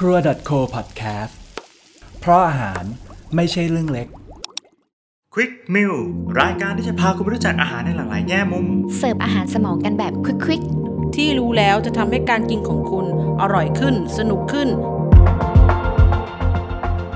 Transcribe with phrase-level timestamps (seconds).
[0.00, 0.16] ครัว
[0.48, 1.34] .co podcast
[2.20, 2.82] เพราะอาหาร
[3.34, 4.08] ไม่ใช่เรื่องเล็ก
[5.34, 5.96] Quick Meal
[6.40, 10.12] รายการที่จะพาคุณไปรู้จักอาหารในหลากหลายแง่มุม เสิร์ฟอาหารสมองกันแบบ
[10.44, 10.62] ควิก
[11.16, 13.06] ที่รู้แล้วจะทำให้การกินของคุณ
[13.40, 14.68] อร่อยขึ้น สนุกขึ้น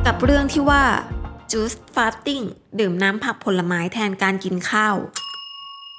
[0.06, 0.82] กับเรื่องที่ว่า
[1.52, 2.44] juice fasting
[2.78, 4.96] ดื่มน้ำผักผลไม้แทนการกินข้าว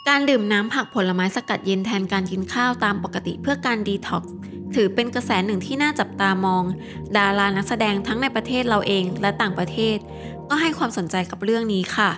[0.09, 4.33] การดื่มน้ำผักผลไม้สกัดเย็นแทนการกินข้าวตามปกติเพื่อการดีท็อกซ์
[4.75, 6.63] ถือเป็นกระแสหนึ่งที่น่าจับตามอง
[7.17, 9.97] ดารานักแสดงทั้งในประเทศเราเองและต่างประเทศ
[10.49, 12.11] ก็ให้ความสนใจกับเรื่องนี้ค่ะ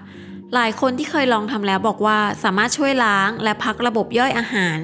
[0.53, 4.77] หลายคนที่เคยลองทำแล้วบอกว่าสามารถช่วยล้างและพักระบบย่อยอาหาร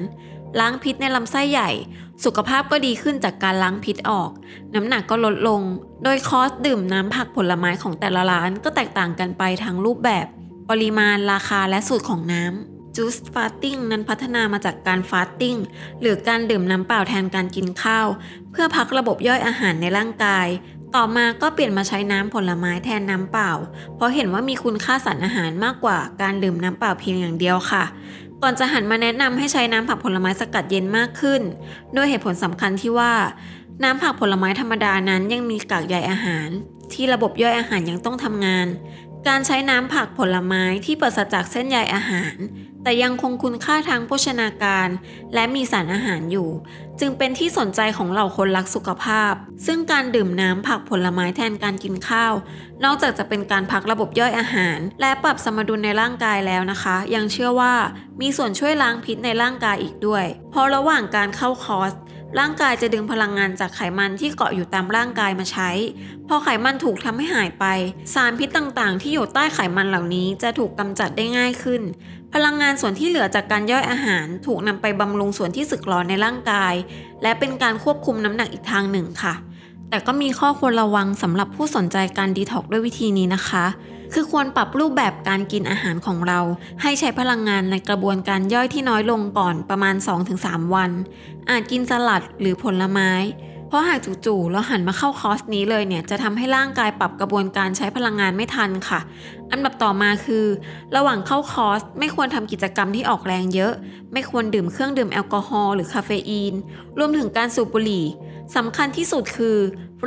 [0.60, 1.70] ล้างพิษในลำไส้ใหญ่
[2.24, 4.30] สุขภาพก็ดีขึ้นจากการล้างพิษออก
[4.74, 5.62] น้ำหนักก็ลดลง
[6.04, 10.26] โดยคอสดื่มน้ำผักผลไม้ของแต่ละร้านก็แตกต่างกันไปทั้งรูปแบบ
[10.70, 15.56] ปริมาณราคาและสูตรของน้ำ Juice Fasting นั้นพัฒนามาจากการฟาสติ้ง
[16.00, 18.06] หรือการดื่มน้ำเปล่าแทนการกินข้าว
[18.50, 20.46] เพื่อพักระบบย่อยอาหารในร่างกาย
[20.94, 23.50] ต่อมาก็เปลี่ยนมาใช้น้ำผลไม้แทนน้ำเปล่า
[23.96, 27.84] เพราะเห็นว่ามีคุณค่าสารอาหารมากกว่าการดื่มน้ำเปล่าเพียงอย่างเดียวค่ะ
[28.42, 31.42] ก่อนจะหันมาแนะนำให้ใช้น้ำผักผลไม้สกัดเย็นมากขึ้น
[31.96, 33.12] ด้วยเหตุผลสำคัญที่ว่า
[33.82, 36.48] น้ำผักผลไม้ธรรมดานั้นยังมีกากใยอาหาร
[36.92, 38.66] ที่ระบบย่อยอาหารยังต้องทำงาน
[39.28, 42.36] การใช้น้ำผักผลไม้ที่ปราศจากเส้นใยอาหาร
[42.82, 44.88] แต่ยังคงคุณค่าทางโภชนาการ
[45.34, 46.48] และมีสารอาหารอยู่
[47.00, 49.32] จึงเป็นที่สนใจของเหล่าคนรักสุขภาพ
[49.66, 52.34] ซึ่งการดื่มน้ำผักผลไม้แทนการกินข้าว
[52.84, 57.74] นอกจากจะเป็นการพักระบบย่อยอาหาร และปรับสมดุลในร่างกายแล้วนะคะ ยังเชื่อว่า
[58.20, 61.92] มีส่วนช่วยล้างพิษในร่างกายอีกด้วย เพราะระหว่างการเข้าคอร์ส
[62.38, 65.70] ร่างกายจะดึงพลังงานจากไขมันที่เกาะอยู่ตามร่างกายมาใช้
[66.28, 67.64] พอไขมันถูกทำให้หายไป
[68.14, 71.82] สารพิษต่างๆ ที่อยู่ใต้ไขมันเหล่านี้จะถูกกำจัดได้ง่ายขึ้น
[72.34, 76.74] พลังงานส่วนที่เหลือจากการย่อยอาหารถูกนำไปบำรุงส่วนที่สึกหรอในร่างกาย
[77.22, 79.34] และเป็นการควบคุมน้ำหนักอีกทางหนึ่งค่ะ
[79.90, 83.64] แต่ก็มีข้อควรระวังสำหรับผู้สนใจการดีท็อกด้วยวิธีนี้นะคะ
[84.12, 86.40] คือควรปรับรูปแบบการกินอาหารของเรา
[86.82, 89.94] ให้ใช้พลังงานในกระบวนการย่อยที่น้อยลงก่อนประมาณ
[90.34, 90.90] 2-3 วัน
[91.50, 93.10] อาจกินสลัดหรือผลไม้
[93.68, 99.00] เพราะหากจู่ๆแล้วหันมาเข้าคอร์สนี้เลยเนี่ยจะทำให้ร่างกายปรับกระบวนการใช้พลังงานไม่ทันค่ะ
[99.50, 100.44] อันดับต่อมาคือ
[100.96, 103.72] ระหว่างเข้าคอร์สไม่ควรทำกิจกรรมที่ออกแรงเยอะ
[104.12, 106.54] ไม่ควรดื่มเครื่องดื่มแอลกอฮอล์หรือคาเฟอีน
[106.98, 108.04] รวมถึงการสูบบุหรี่
[108.56, 109.58] สำคัญที่สุดคือ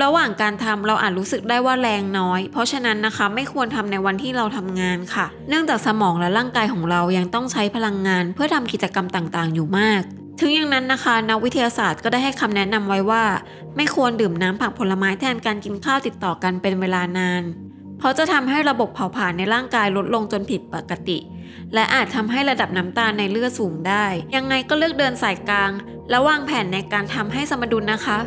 [0.04, 10.02] ระหว่างการทำเราอาจรู้สึกได้ว่าแรงน้อย เพราะฉะนั้นนะคะไม่ควรทำในวันที่เราทำงานค่ะ เนื่องจากสมองและร่างกายของเรายังต้องใช้พลังงาน เพื่อทำกิจกรรมต่างๆ อยู่มาก
[10.40, 13.24] ถึงอย่างนั้นนะคะ นักวิทยาศาสตร์ก็ได้ให้คำแนะนำไว้ว่า
[13.76, 17.44] ไม่ควรดื่มน้ำผักผลไม้แทนการกินข้าวติดต่อกันเป็นเวลานาน
[18.04, 21.20] เพราะจะทำให้ระบบเผาผลาญในร่างกายลดลงจนผิดปกติ
[21.74, 24.06] และอาจทำให้ระดับน้ำตาลในเลือดสูงได้
[24.36, 25.72] ยังไงก็เลือกเดินสายกลาง
[26.10, 28.20] และวางแผนในการทำให้สมดุลนะคะ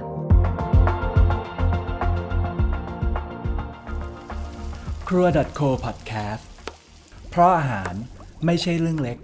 [5.09, 5.27] ครัว
[5.59, 6.45] .co podcast
[7.31, 7.95] เพราะอาหาร
[8.45, 9.19] ไม่ใช่เรื่องเล็ก